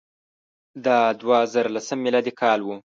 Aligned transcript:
دا 0.85 0.97
د 1.13 1.17
دوه 1.21 1.37
زره 1.53 1.69
لسم 1.75 1.97
میلادي 2.05 2.33
کال 2.41 2.59
وو. 2.63 2.75